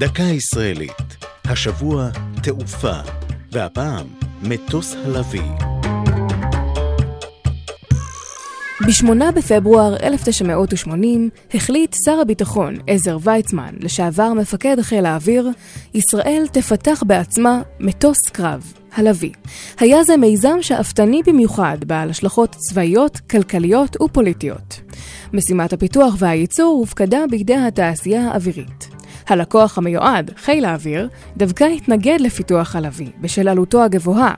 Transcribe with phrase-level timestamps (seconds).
[0.00, 2.08] דקה ישראלית, השבוע
[2.42, 2.96] תעופה,
[3.52, 4.06] והפעם
[4.42, 5.48] מטוס הלוי.
[8.80, 15.48] ב-8 בפברואר 1980 החליט שר הביטחון עזר ויצמן, לשעבר מפקד חיל האוויר,
[15.94, 19.32] ישראל תפתח בעצמה מטוס קרב, הלוי.
[19.78, 24.80] היה זה מיזם שאפתני במיוחד, בעל השלכות צבאיות, כלכליות ופוליטיות.
[25.32, 28.89] משימת הפיתוח והייצור הופקדה בידי התעשייה האווירית.
[29.30, 34.34] הלקוח המיועד, חיל האוויר, דווקא התנגד לפיתוח הלוי, בשל עלותו הגבוהה.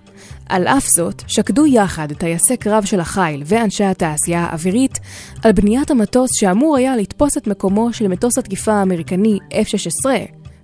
[0.49, 4.99] על אף זאת, שקדו יחד טייסי קרב של החיל ואנשי התעשייה האווירית
[5.45, 10.11] על בניית המטוס שאמור היה לתפוס את מקומו של מטוס התקיפה האמריקני F-16,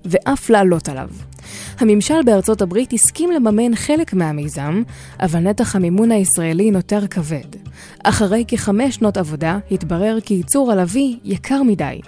[0.04, 1.08] ואף לעלות עליו.
[1.78, 4.82] הממשל בארצות הברית הסכים לממן חלק מהמיזם,
[5.20, 7.57] אבל נתח המימון הישראלי נותר כבד.
[8.08, 12.00] אחרי כחמש שנות עבודה, התברר כי ייצור הלוי יקר מדי.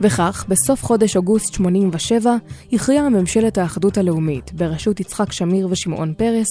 [0.00, 2.36] וכך, בסוף חודש אוגוסט 87,
[2.72, 6.46] הכריעה ממשלת האחדות הלאומית, בראשות יצחק שמיר ושמעון פרס,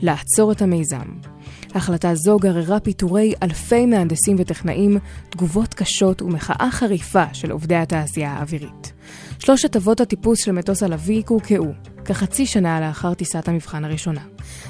[0.00, 1.06] לעצור את המיזם.
[1.74, 4.98] החלטה זו גררה פיטורי אלפי מהנדסים וטכנאים,
[5.30, 8.92] תגובות קשות ומחאה חריפה של עובדי התעשייה האווירית.
[9.38, 11.72] שלושת אבות הטיפוס של מטוס הלוי קורקעו,
[12.04, 14.20] כחצי שנה לאחר טיסת המבחן הראשונה.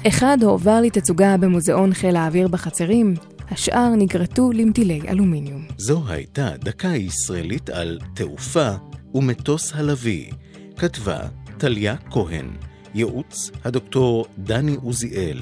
[0.07, 3.13] אחד הועבר לתצוגה במוזיאון חיל האוויר בחצרים,
[3.51, 5.65] השאר נגרטו למטילי אלומיניום.
[5.77, 8.69] זו הייתה דקה ישראלית על תעופה
[9.13, 10.29] ומטוס הלוי.
[10.77, 11.19] כתבה
[11.57, 12.49] טליה כהן,
[12.95, 15.41] ייעוץ הדוקטור דני עוזיאל,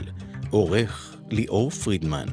[0.49, 2.27] עורך ליאור פרידמן.